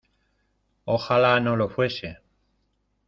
[0.85, 2.17] ¡ojalá no lo fuese!